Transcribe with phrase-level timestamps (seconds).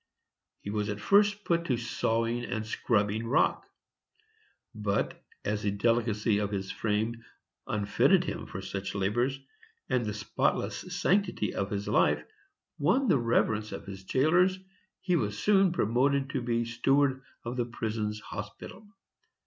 [0.61, 3.67] He was at first put to sawing and scrubbing rock;
[4.73, 7.23] but, as the delicacy of his frame
[7.67, 9.39] unfitted him for such labors,
[9.91, 12.23] and the spotless sanctity of his life
[12.79, 14.57] won the reverence of his jailers,
[15.01, 18.87] he was soon promoted to be steward of the prison hospital.